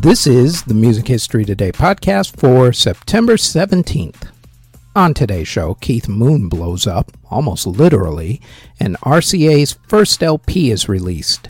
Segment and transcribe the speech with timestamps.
[0.00, 4.28] This is the Music History Today podcast for September 17th.
[4.94, 8.40] On today's show, Keith Moon blows up, almost literally,
[8.78, 11.48] and RCA's first LP is released.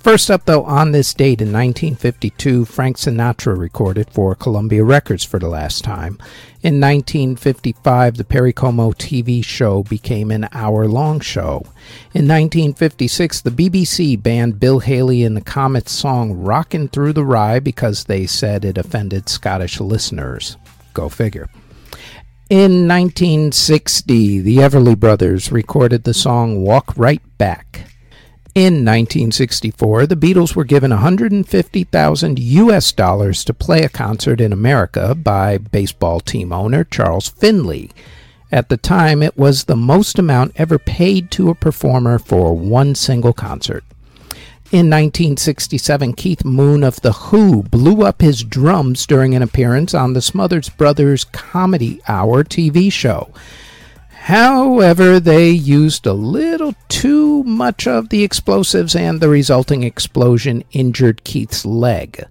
[0.00, 5.38] First up, though, on this date in 1952, Frank Sinatra recorded for Columbia Records for
[5.38, 6.14] the last time.
[6.62, 11.64] In 1955, the Perry Como TV show became an hour long show.
[12.14, 17.60] In 1956, the BBC banned Bill Haley and the Comets song Rockin' Through the Rye
[17.60, 20.56] because they said it offended Scottish listeners.
[20.94, 21.50] Go figure.
[22.48, 27.89] In 1960, the Everly Brothers recorded the song Walk Right Back.
[28.54, 35.14] In 1964, the Beatles were given 150,000 US dollars to play a concert in America
[35.14, 37.92] by baseball team owner Charles Finley.
[38.50, 42.96] At the time, it was the most amount ever paid to a performer for one
[42.96, 43.84] single concert.
[44.72, 50.12] In 1967, Keith Moon of The Who blew up his drums during an appearance on
[50.12, 53.32] the Smothers Brothers Comedy Hour TV show.
[54.24, 61.24] However, they used a little too much of the explosives, and the resulting explosion injured
[61.24, 62.26] Keith's leg.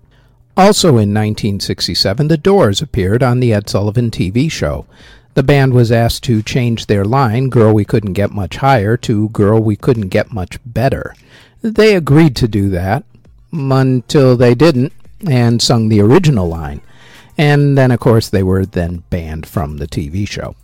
[0.55, 4.85] Also in 1967, The Doors appeared on the Ed Sullivan TV show.
[5.33, 9.29] The band was asked to change their line, Girl We Couldn't Get Much Higher, to
[9.29, 11.15] Girl We Couldn't Get Much Better.
[11.63, 13.03] They agreed to do that
[13.51, 14.93] until they didn't
[15.27, 16.81] and sung the original line.
[17.35, 20.55] And then, of course, they were then banned from the TV show.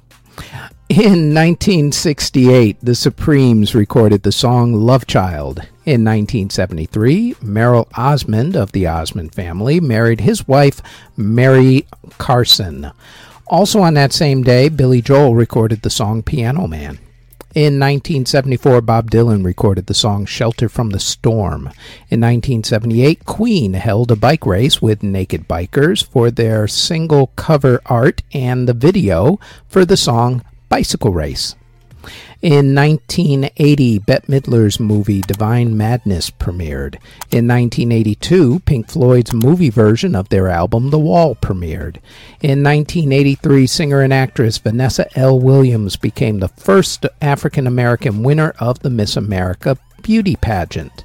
[0.87, 5.57] In 1968, the Supremes recorded the song Love Child.
[5.83, 10.83] In 1973, Merrill Osmond of the Osmond family married his wife,
[11.17, 11.87] Mary
[12.19, 12.91] Carson.
[13.47, 16.99] Also on that same day, Billy Joel recorded the song Piano Man.
[17.55, 21.61] In 1974, Bob Dylan recorded the song Shelter from the Storm.
[22.11, 28.21] In 1978, Queen held a bike race with naked bikers for their single cover art
[28.33, 31.55] and the video for the song Bicycle Race.
[32.41, 36.95] In 1980, Bette Midler's movie Divine Madness premiered.
[37.31, 41.97] In 1982, Pink Floyd's movie version of their album The Wall premiered.
[42.41, 45.39] In 1983, singer and actress Vanessa L.
[45.39, 51.04] Williams became the first African American winner of the Miss America beauty pageant.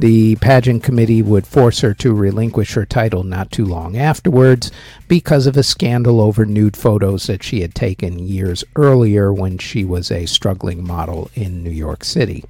[0.00, 4.72] The pageant committee would force her to relinquish her title not too long afterwards
[5.08, 9.84] because of a scandal over nude photos that she had taken years earlier when she
[9.84, 12.46] was a struggling model in New York City.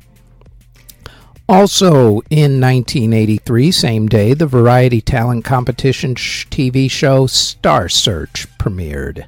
[1.48, 9.26] Also in 1983, same day, the variety talent competition TV show Star Search premiered.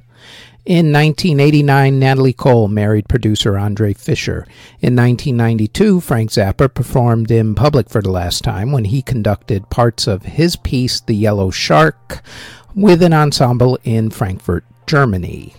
[0.64, 4.46] In 1989, Natalie Cole married producer Andre Fischer.
[4.80, 10.06] In 1992, Frank Zappa performed in public for the last time when he conducted parts
[10.06, 12.22] of his piece, The Yellow Shark,
[12.76, 15.54] with an ensemble in Frankfurt, Germany.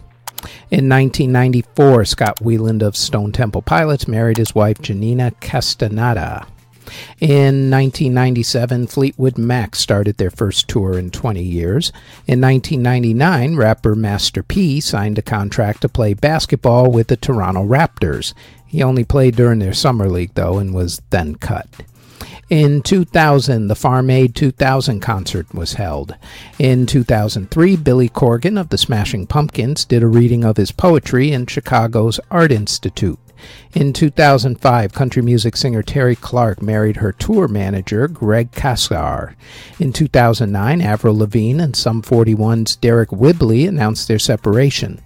[0.72, 6.47] In 1994, Scott Weiland of Stone Temple Pilots married his wife Janina Castaneda.
[7.19, 11.91] In 1997, Fleetwood Mac started their first tour in 20 years.
[12.27, 18.33] In 1999, rapper Master P signed a contract to play basketball with the Toronto Raptors.
[18.66, 21.67] He only played during their summer league, though, and was then cut.
[22.49, 26.15] In 2000, the Farm Aid 2000 concert was held.
[26.59, 31.45] In 2003, Billy Corgan of the Smashing Pumpkins did a reading of his poetry in
[31.45, 33.17] Chicago's Art Institute.
[33.74, 39.36] In 2005, country music singer Terri Clark married her tour manager, Greg Casar.
[39.80, 45.02] In 2009, Avril Lavigne and Sum 41's Deryck Whibley announced their separation.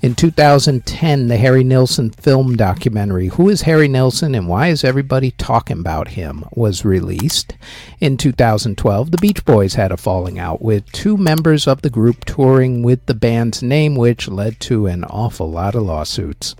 [0.00, 5.32] In 2010, the Harry Nilsson film documentary, Who is Harry Nilsson and Why is Everybody
[5.32, 7.54] Talking About Him, was released.
[8.00, 12.24] In 2012, the Beach Boys had a falling out with two members of the group
[12.24, 16.54] touring with the band's name, which led to an awful lot of lawsuits.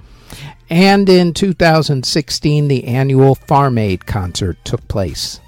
[0.71, 5.41] And in 2016, the annual Farm Aid concert took place.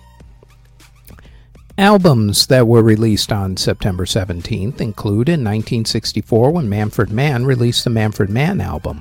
[1.81, 7.91] Albums that were released on September 17th include in 1964 when Manfred Mann released the
[7.91, 8.99] Manfred Mann album.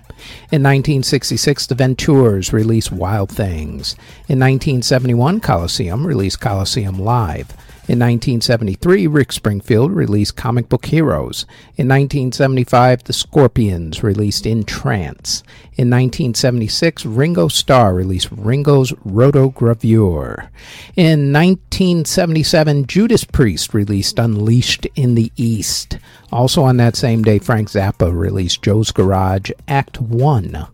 [0.49, 3.95] In 1966, the Ventures released Wild Things.
[4.29, 7.53] In 1971, Colosseum released Colosseum Live.
[7.89, 11.47] In 1973, Rick Springfield released Comic Book Heroes.
[11.75, 15.41] In 1975, The Scorpions released In Trance.
[15.73, 20.49] In 1976, Ringo Starr released Ringo's Rotogravure.
[20.95, 25.97] In 1977, Judas Priest released Unleashed in the East.
[26.31, 30.67] Also on that same day, Frank Zappa released Joe's Garage Act 1.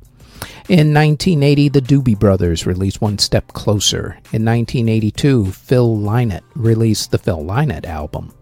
[0.67, 4.17] In 1980, the Doobie Brothers released One Step Closer.
[4.33, 8.33] In 1982, Phil Lynott released the Phil Lynott album.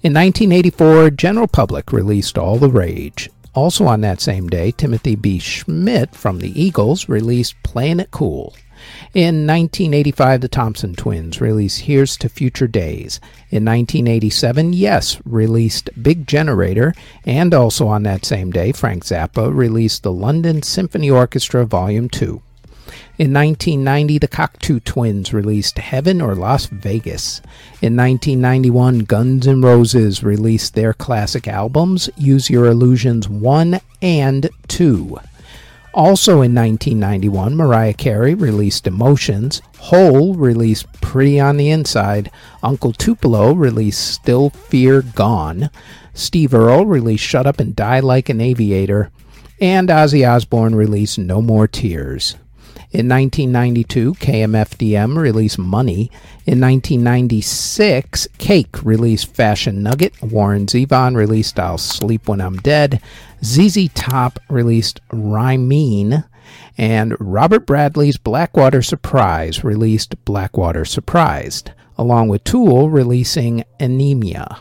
[0.00, 3.28] In 1984, General Public released All the Rage.
[3.54, 5.38] Also on that same day, Timothy B.
[5.38, 8.54] Schmit from the Eagles released Playing It Cool.
[9.14, 13.20] In 1985, the Thompson Twins released Here's to Future Days.
[13.50, 16.92] In 1987, Yes released Big Generator,
[17.24, 22.42] and also on that same day, Frank Zappa released the London Symphony Orchestra Volume 2.
[23.16, 27.40] In 1990, the Cocteau Twins released Heaven or Las Vegas.
[27.80, 35.16] In 1991, Guns N' Roses released their classic albums, Use Your Illusions 1 and 2.
[35.94, 42.32] Also in 1991, Mariah Carey released Emotions, Hole released Pretty on the Inside,
[42.64, 45.70] Uncle Tupelo released Still Feel Gone,
[46.14, 49.12] Steve Earle released Shut Up and Die Like an Aviator,
[49.60, 52.34] and Ozzy Osbourne released No More Tears.
[52.94, 56.12] In 1992, KMFDM released Money.
[56.46, 60.14] In 1996, Cake released Fashion Nugget.
[60.22, 63.00] Warren Zevon released I'll Sleep When I'm Dead.
[63.42, 66.22] ZZ Top released Rhythmeen,
[66.78, 74.60] and Robert Bradley's Blackwater Surprise released Blackwater Surprised, along with Tool releasing Ænima.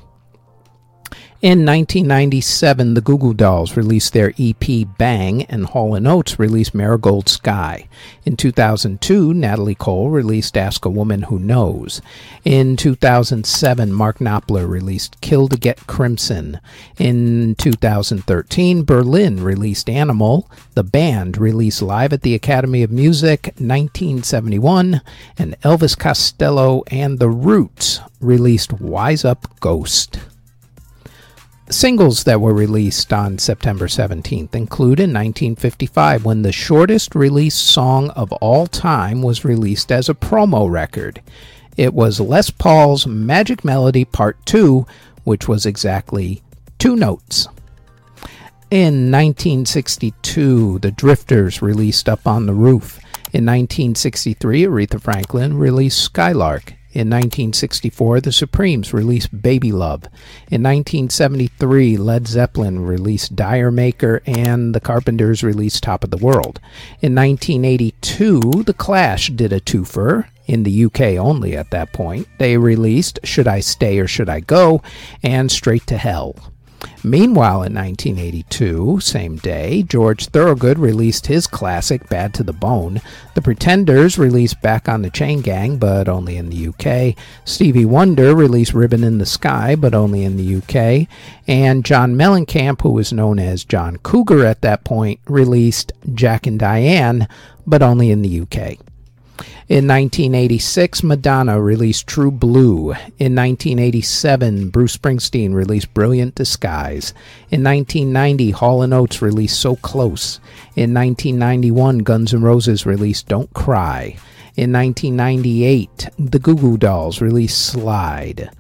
[1.44, 6.74] In 1997, the Goo Goo Dolls released their EP Bang, and Hall & Oates released
[6.74, 7.90] Marigold Sky.
[8.24, 12.02] In 2002, Natalie Cole released Ask a Woman Who Knows.
[12.46, 16.62] In 2007, Mark Knopfler released Kill to Get Crimson.
[16.98, 20.50] In 2013, Berlin released Animal.
[20.76, 25.02] The band released Live at the Academy of Music 1971,
[25.38, 30.20] and Elvis Costello and The Roots released Wise Up Ghost.
[31.74, 38.12] Singles that were released on September 17th include in 1955 when the shortest released song
[38.12, 41.20] of all time was released as a promo record.
[41.76, 44.86] It was Les Paul's Magic Melody Part 2,
[45.24, 46.44] which was exactly
[46.78, 47.48] two notes.
[48.70, 53.00] In 1962, the Drifters released Up on the Roof.
[53.34, 56.76] In 1963, Aretha Franklin released Skylark.
[56.94, 60.04] In 1964, the Supremes released Baby Love.
[60.52, 66.60] In 1973, Led Zeppelin released D'yer Mak'er and the Carpenters released Top of the World.
[67.02, 70.28] In 1982, The Clash did a twofer.
[70.46, 72.28] In the UK only at that point.
[72.38, 74.84] They released Should I Stay or Should I Go
[75.24, 76.53] and Straight to Hell.
[77.04, 83.02] Meanwhile, in 1982, same day, George Thorogood released his classic Bad to the Bone.
[83.34, 87.18] The Pretenders released Back on the Chain Gang, but only in the UK.
[87.46, 91.08] Stevie Wonder released Ribbon in the Sky, but only in the UK.
[91.48, 96.60] And John Mellencamp, who was known as John Cougar at that point, released Jack and
[96.60, 97.28] Diane,
[97.68, 98.78] but only in the UK.
[99.70, 102.92] In 1986, Madonna released True Blue.
[103.18, 107.14] In 1987, Bruce Springsteen released Brilliant Disguise.
[107.50, 110.40] In 1990, Hall & Oates released So Close.
[110.76, 114.18] In 1991, Guns N' Roses released Don't Cry.
[114.56, 118.52] In 1998, the Goo Goo Dolls released Slide.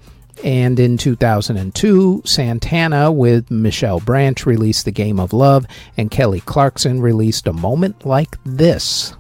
[0.44, 5.66] And in 2002, Santana with Michelle Branch released The Game of Love,
[5.96, 9.14] and Kelly Clarkson released A Moment Like This.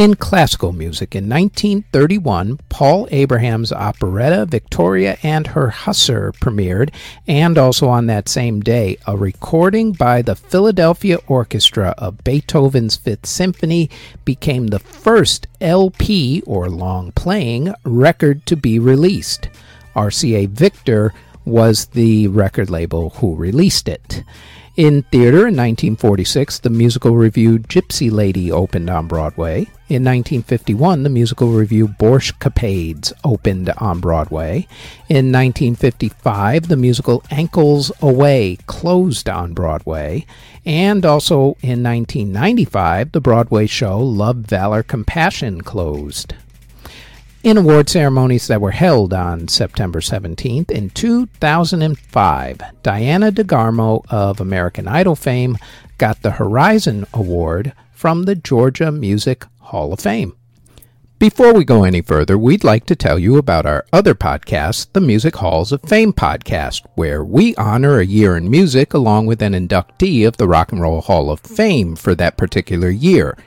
[0.00, 6.88] In classical music, in 1931, Paul Abraham's operetta Victoria and Her Hussar premiered,
[7.26, 13.26] and also on that same day, a recording by the Philadelphia Orchestra of Beethoven's Fifth
[13.26, 13.90] Symphony
[14.24, 19.50] became the first LP, or long playing, record to be released.
[19.94, 21.12] RCA Victor
[21.44, 24.24] was the record label who released it.
[24.80, 29.66] In theater in 1946, the musical revue Gypsy Lady opened on Broadway.
[29.90, 34.66] In 1951, the musical revue Borscht Capades opened on Broadway.
[35.10, 40.24] In 1955, the musical Ankles Aweigh closed on Broadway.
[40.64, 46.32] And also in 1995, the Broadway show Love, Valor, Compassion closed.
[47.42, 54.86] In award ceremonies that were held on September 17th in 2005, Diana DeGarmo of American
[54.86, 55.56] Idol fame
[55.96, 60.36] got the Horizon Award from the Georgia Music Hall of Fame.
[61.18, 65.00] Before we go any further, we'd like to tell you about our other podcast, the
[65.00, 69.54] Music Halls of Fame podcast, where we honor a year in music along with an
[69.54, 73.38] inductee of the Rock and Roll Hall of Fame for that particular year.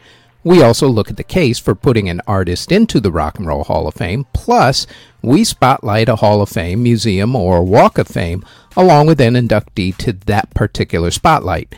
[0.46, 3.64] We also look at the case for putting an artist into the Rock and Roll
[3.64, 4.86] Hall of Fame, plus,
[5.22, 8.44] we spotlight a Hall of Fame, museum, or Walk of Fame,
[8.76, 11.74] along with an inductee to that particular spotlight.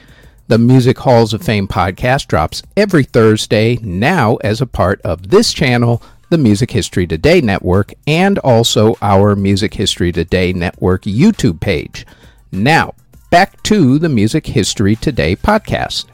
[0.47, 5.53] The Music Halls of Fame podcast drops every Thursday now as a part of this
[5.53, 12.03] channel, the Music History Today Network, and also our Music History Today Network YouTube page.
[12.51, 12.95] Now,
[13.29, 16.05] back to the Music History Today podcast.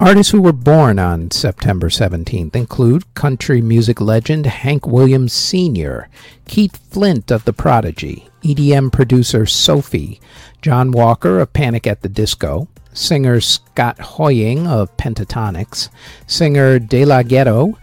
[0.00, 6.08] Artists who were born on September 17th include country music legend Hank Williams Sr.,
[6.46, 10.20] Keith Flint of The Prodigy, EDM producer Sophie,
[10.62, 15.88] John Walker of Panic at the Disco, singer Scott Hoying of Pentatonix,
[16.28, 17.76] singer De La Ghetto,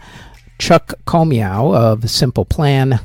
[0.58, 2.98] Chuck Comeau of Simple Plan,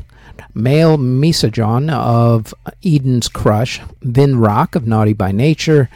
[0.53, 5.89] Maile Misajon of Eden's Crush, Vin Rock of Naughty by Nature,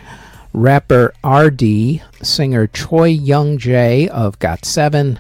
[0.56, 5.18] rapper RD, singer Choi Young Jae of GOT7,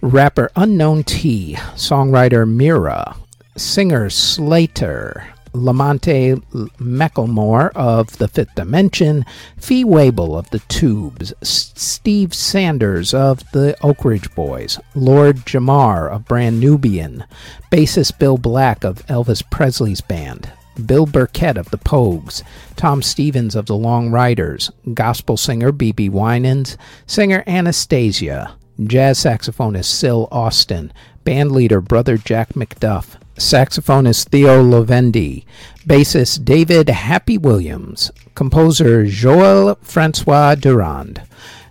[0.00, 3.16] rapper Unknown T, songwriter Mira,
[3.56, 6.42] singer Slater, Lamonte
[6.78, 9.24] McLemore of The Fifth Dimension,
[9.56, 16.10] Fee Waybill of The Tubes, S- Steve Sanders of The Oak Ridge Boys, Lord Jamar
[16.10, 17.24] of Brand Nubian,
[17.70, 20.50] bassist Bill Black of Elvis Presley's band,
[20.86, 22.42] Bill Burkett of the Pogues,
[22.76, 28.54] Tom Stevens of the Long Ryders, gospel singer BeBe Winans, singer Anastasia,
[28.84, 30.92] jazz saxophonist Sil Austin,
[31.24, 35.44] bandleader Brother Jack McDuff, saxophonist Theo Lovendi,
[35.86, 41.22] bassist David Happy Williams, composer Joel Francois Durand,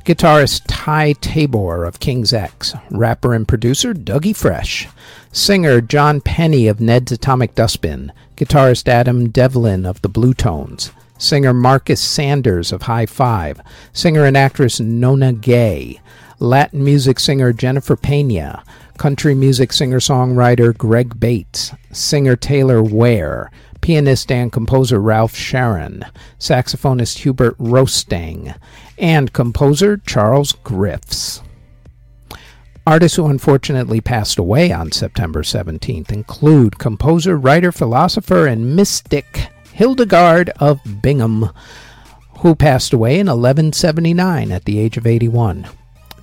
[0.07, 4.87] guitarist Ty Tabor of King's X, rapper and producer Dougie Fresh,
[5.33, 11.99] singer Jonn Penney of Ned's Atomic Dustbin, guitarist Adam Devlin of the Bluetones, singer Marcus
[11.99, 13.59] Sanders of Hi-Five,
[13.91, 15.99] singer and actress Nona Gaye,
[16.39, 18.63] Latin music singer Jennifer Pena,
[18.97, 26.05] country music singer songwriter Greg Bates, singer Taylor Ware, pianist and composer Ralph Sharon,
[26.39, 28.55] saxophonist Hubert Rostaing,
[28.97, 31.41] and composer Charles Griffes.
[32.85, 40.49] Artists who unfortunately passed away on September 17th include composer, writer, philosopher, and mystic Hildegard
[40.59, 41.49] of Bingen,
[42.39, 45.67] who passed away in 1179 at the age of 81.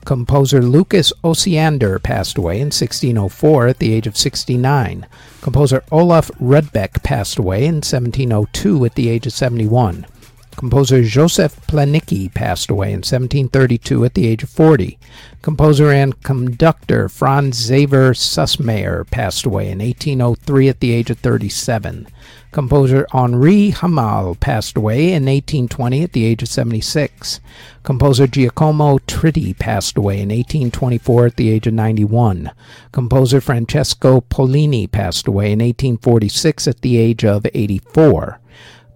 [0.04, 5.06] Composer Lucas Osiander passed away in 1604 at the age of 69.
[5.40, 10.06] Composer Olof Rudbeck passed away in 1702 at the age of 71.
[10.56, 14.98] Composer Joseph Planicki passed away in 1732 at the age of 40.
[15.42, 22.06] Composer and conductor Franz Xaver Süssmayr passed away in 1803 at the age of 37.
[22.52, 27.40] Composer Henri Hamal passed away in 1820 at the age of 76.
[27.82, 32.52] Composer Giacomo Tritto passed away in 1824 at the age of 91.
[32.92, 38.38] Composer Francesco Pollini passed away in 1846 at the age of 84.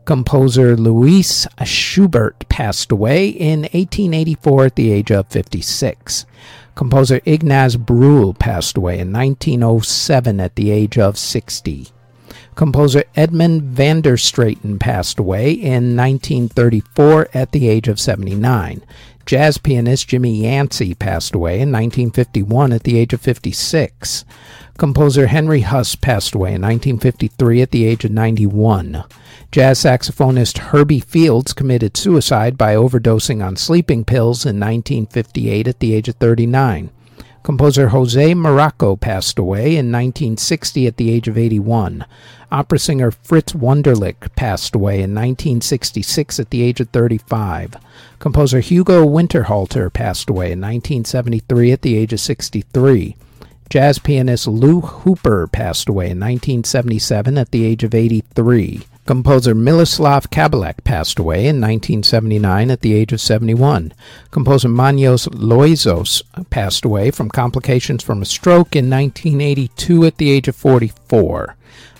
[0.09, 6.25] Composer Louis Schubert passed away in 1884 at the age of 56.
[6.75, 11.89] Composer Ignaz Brüll passed away in 1907 at the age of 60.
[12.55, 18.81] Composer Edmund van der Straeten passed away in 1934 at the age of 79.
[19.27, 24.25] Jazz pianist Jimmy Yancey passed away in 1951 at the age of 56.
[24.79, 29.05] Composer Henry Huss passed away in 1953 at the age of 91.
[29.51, 35.95] Jazz saxophonist Herbie Fields committed suicide by overdosing on sleeping pills in 1958 at the
[35.95, 36.91] age of 39.
[37.43, 42.05] Composer Jose Morocco passed away in 1960 at the age of 81.
[42.53, 47.77] Opera singer Fritz Wunderlich passed away in 1966 at the age of 35.
[48.19, 53.17] Composer Hugo Winterhalter passed away in 1973 at the age of 63.
[53.71, 58.83] Jazz pianist Lou Hooper passed away in 1977 at the age of 83.
[59.09, 63.95] Composer Miloslav Kabeláč passed away in 1979 at the age of 71.
[64.31, 70.47] Composer Manos Loizos passed away from complications from a stroke in 1982 at the age
[70.47, 71.57] of 44.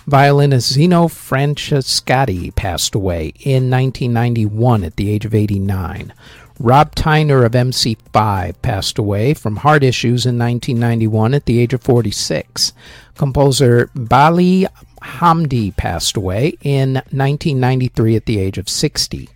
[0.07, 6.13] Violinist Zino Francescatti passed away in 1991 at the age of 89.
[6.61, 11.81] Rob Tyner of MC5 passed away from heart issues in 1991 at the age of
[11.81, 12.75] 46.
[13.15, 14.69] Composer Baligh
[15.03, 19.29] Hamdi passed away in 1993 at the age of 60.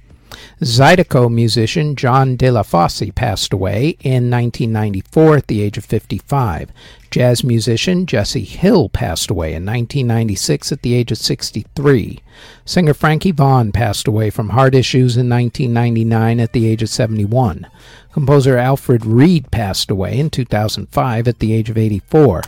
[0.63, 6.71] Zydeco musician John Delafose passed away in 1994 at the age of 55.
[7.11, 12.21] Jazz musician Jesse Hill passed away in 1996 at the age of 63.
[12.65, 17.67] Singer Frankie Vaughan passed away from heart issues in 1999 at the age of 71.
[18.13, 22.43] Composer Alfred Reed passed away in 2005 at the age of 84.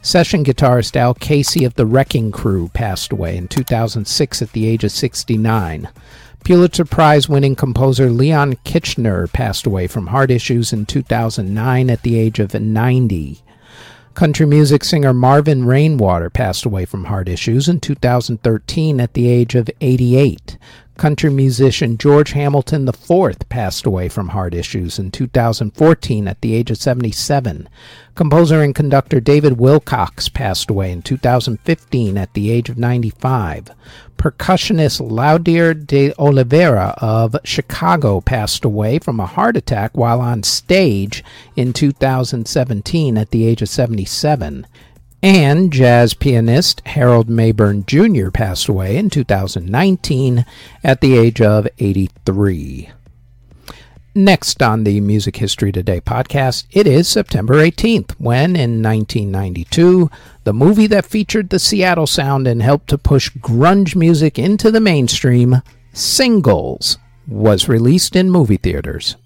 [0.00, 4.84] Session guitarist Al Casey of the Wrecking Crew passed away in 2006 at the age
[4.84, 5.88] of 69.
[6.44, 12.16] Pulitzer Prize winning composer Leon Kirchner passed away from heart issues in 2009 at the
[12.16, 13.42] age of 90.
[14.14, 19.56] Country music singer Marvin Rainwater passed away from heart issues in 2013 at the age
[19.56, 20.56] of 88.
[20.98, 26.72] Country musician George Hamilton IV passed away from heart issues in 2014 at the age
[26.72, 27.68] of 77.
[28.16, 33.70] Composer and conductor David Willcocks passed away in 2015 at the age of 95.
[34.16, 41.22] Percussionist Laudir de Oliveira of Chicago passed away from a heart attack while on stage
[41.54, 44.66] in 2017 at the age of 77.
[45.22, 48.30] And jazz pianist Harold Mabern Jr.
[48.30, 50.46] passed away in 2019
[50.84, 52.90] at the age of 83.
[54.14, 60.08] Next on the Music History Today podcast, it is September 18th, when in 1992,
[60.44, 64.80] the movie that featured the Seattle sound and helped to push grunge music into the
[64.80, 66.96] mainstream, Singles,
[67.26, 69.16] was released in movie theaters.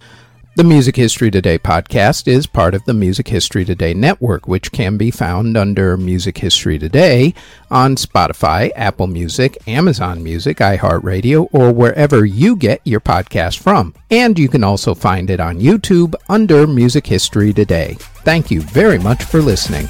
[0.55, 4.99] The Music History Today podcast is part of the Music History Today network, which can
[4.99, 7.33] be found under Music History Today
[7.71, 13.95] on Spotify, Apple Music, Amazon Music, iHeartRadio, or wherever you get your podcast from.
[14.11, 17.97] And you can also find it on YouTube under Music History Today.
[17.99, 19.89] Thank you very much for listening.